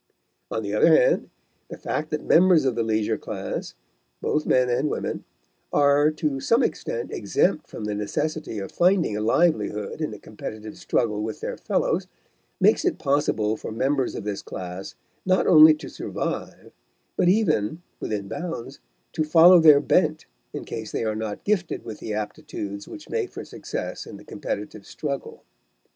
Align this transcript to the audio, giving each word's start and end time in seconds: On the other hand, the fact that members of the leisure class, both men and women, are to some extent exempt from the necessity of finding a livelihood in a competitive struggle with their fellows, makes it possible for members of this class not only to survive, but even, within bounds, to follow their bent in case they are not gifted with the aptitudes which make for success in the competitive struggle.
On 0.49 0.63
the 0.63 0.73
other 0.73 0.87
hand, 0.87 1.29
the 1.67 1.77
fact 1.77 2.09
that 2.09 2.25
members 2.25 2.65
of 2.65 2.73
the 2.73 2.81
leisure 2.81 3.19
class, 3.19 3.75
both 4.19 4.47
men 4.47 4.67
and 4.67 4.89
women, 4.89 5.25
are 5.71 6.09
to 6.09 6.39
some 6.39 6.63
extent 6.63 7.11
exempt 7.11 7.67
from 7.67 7.85
the 7.85 7.93
necessity 7.93 8.57
of 8.57 8.71
finding 8.71 9.15
a 9.15 9.21
livelihood 9.21 10.01
in 10.01 10.11
a 10.11 10.17
competitive 10.17 10.75
struggle 10.79 11.21
with 11.21 11.39
their 11.39 11.55
fellows, 11.55 12.07
makes 12.59 12.83
it 12.83 12.97
possible 12.97 13.55
for 13.55 13.71
members 13.71 14.15
of 14.15 14.23
this 14.23 14.41
class 14.41 14.95
not 15.23 15.45
only 15.45 15.75
to 15.75 15.87
survive, 15.87 16.71
but 17.15 17.29
even, 17.29 17.83
within 17.99 18.27
bounds, 18.27 18.79
to 19.13 19.23
follow 19.23 19.59
their 19.59 19.79
bent 19.79 20.25
in 20.51 20.65
case 20.65 20.91
they 20.91 21.03
are 21.03 21.13
not 21.15 21.43
gifted 21.43 21.85
with 21.85 21.99
the 21.99 22.11
aptitudes 22.11 22.87
which 22.87 23.07
make 23.07 23.29
for 23.29 23.45
success 23.45 24.07
in 24.07 24.17
the 24.17 24.23
competitive 24.23 24.83
struggle. 24.83 25.43